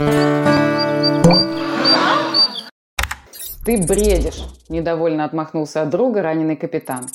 [0.00, 0.06] «Ты
[3.86, 7.06] бредишь!»– недовольно отмахнулся от друга раненый капитан.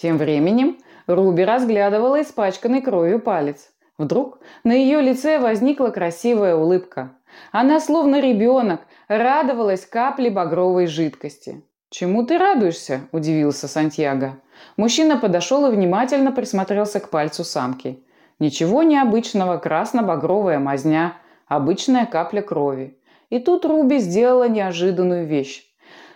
[0.00, 0.78] Тем временем
[1.08, 3.70] Руби разглядывала испачканный кровью палец.
[3.98, 7.10] Вдруг на ее лице возникла красивая улыбка.
[7.50, 11.64] Она, словно ребенок, радовалась капле багровой жидкости.
[11.90, 14.36] «Чему ты радуешься?»– удивился Сантьяго.
[14.76, 18.04] Мужчина подошел и внимательно присмотрелся к пальцу самки.
[18.38, 21.16] Ничего необычного, красно-багровая мазня,
[21.48, 22.98] обычная капля крови.
[23.30, 25.64] И тут Руби сделала неожиданную вещь.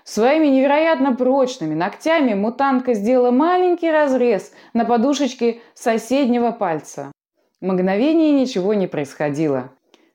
[0.05, 7.13] Своими невероятно прочными ногтями мутантка сделала маленький разрез на подушечке соседнего пальца.
[7.61, 9.71] Мгновение ничего не происходило.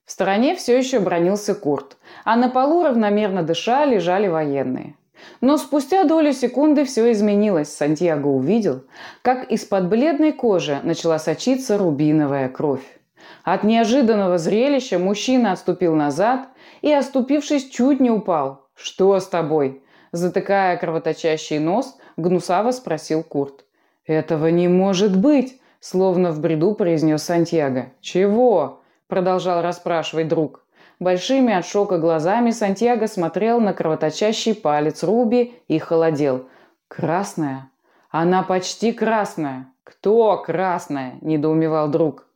[0.05, 4.95] В стороне все еще бронился Курт, а на полу равномерно дыша лежали военные.
[5.41, 7.73] Но спустя долю секунды все изменилось.
[7.73, 8.83] Сантьяго увидел,
[9.21, 12.85] как из-под бледной кожи начала сочиться рубиновая кровь.
[13.43, 16.47] От неожиданного зрелища мужчина отступил назад
[16.81, 18.67] и, оступившись, чуть не упал.
[18.75, 23.65] «Что с тобой?» Затыкая кровоточащий нос, гнусаво спросил Курт.
[24.05, 27.91] «Этого не может быть!» Словно в бреду произнес Сантьяго.
[28.01, 30.65] «Чего?» Продолжал расспрашивать друг.
[30.99, 36.47] Большими от шока глазами Сантьяго смотрел на кровоточащий палец Руби и холодел.
[36.87, 37.69] «Красная?
[38.09, 42.26] Она почти красная!» «Кто красная?»– недоумевал друг.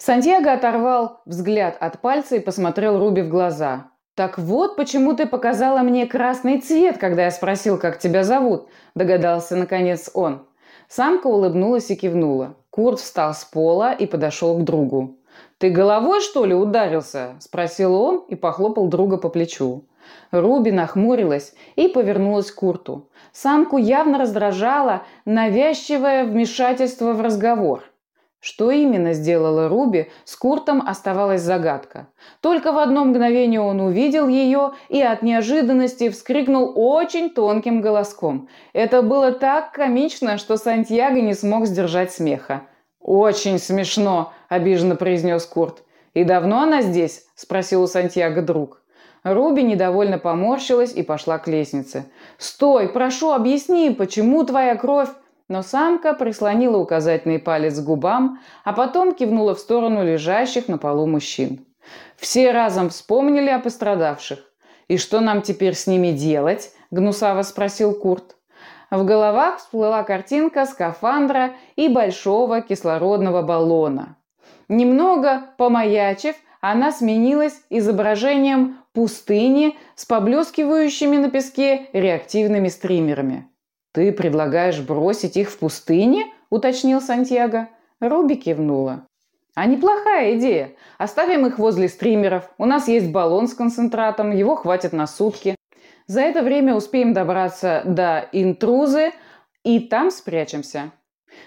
[0.00, 3.88] Сантьяго оторвал взгляд от пальца и посмотрел Руби в глаза.
[4.14, 9.56] «Так вот, почему ты показала мне красный цвет, когда я спросил, как тебя зовут»,– догадался
[9.56, 10.46] наконец он.
[10.88, 12.56] Самка улыбнулась и кивнула.
[12.70, 15.18] Курт встал с пола и подошел к другу.
[15.58, 19.84] «Ты головой, что ли, ударился?»– спросил он и похлопал друга по плечу.
[20.30, 23.10] Руби нахмурилась и повернулась к Курту.
[23.32, 27.84] Самку явно раздражало навязчивое вмешательство в разговор.
[28.40, 32.08] Что именно сделала Руби, с Куртом оставалась загадка.
[32.40, 38.48] Только в одно мгновение он увидел ее и от неожиданности вскрикнул очень тонким голоском.
[38.72, 42.62] Это было так комично, что Сантьяго не смог сдержать смеха.
[42.98, 45.82] «Очень смешно»,– обиженно произнес Курт.
[46.14, 48.82] «И давно она здесь?»– спросил у Сантьяго друг.
[49.22, 52.06] Руби недовольно поморщилась и пошла к лестнице.
[52.38, 55.10] «Стой, прошу, объясни, почему твоя кровь...»
[55.50, 61.08] Но самка прислонила указательный палец к губам, а потом кивнула в сторону лежащих на полу
[61.08, 61.66] мужчин.
[62.16, 64.38] Все разом вспомнили о пострадавших.
[64.86, 68.36] «И что нам теперь с ними делать?»– гнусаво спросил Курт.
[68.92, 74.16] В головах всплыла картинка скафандра и большого кислородного баллона.
[74.68, 83.50] Немного помаячив, она сменилась изображением пустыни с поблескивающими на песке реактивными стримерами.
[83.92, 87.68] «Ты предлагаешь бросить их в пустыне?»– уточнил Сантьяго.
[87.98, 89.06] Руби кивнула.
[89.54, 90.72] «А неплохая идея.
[90.96, 92.48] Оставим их возле стримеров.
[92.56, 95.56] У нас есть баллон с концентратом, его хватит на сутки.
[96.06, 99.10] За это время успеем добраться до интрузы
[99.64, 100.92] и там спрячемся».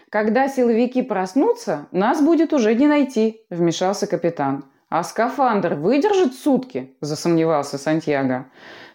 [0.10, 4.66] «Когда силовики проснутся, нас будет уже не найти»,– вмешался капитан.
[4.90, 8.46] «А скафандр выдержит сутки?»– засомневался Сантьяго.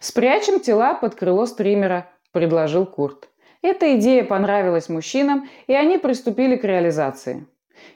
[0.00, 3.28] «Спрячем тела под крыло стримера»,– предложил Курт.
[3.62, 7.46] Эта идея понравилась мужчинам, и они приступили к реализации.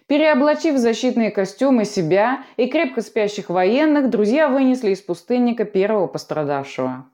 [0.06, 7.06] Переоблачив защитные костюмы себя и крепко спящих военных, друзья вынесли из пустынника первого пострадавшего.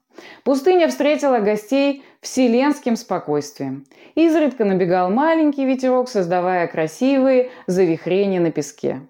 [0.42, 3.84] Пустыня встретила гостей вселенским спокойствием.
[4.14, 9.00] Изредка набегал маленький ветерок, создавая красивые завихрения на песке.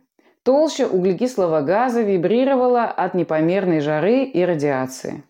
[0.42, 5.22] Толща углекислого газа вибрировала от непомерной жары и радиации.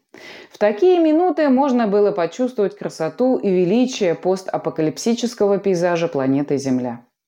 [0.51, 7.05] В такие минуты можно было почувствовать красоту и величие постапокалипсического пейзажа планеты Земля.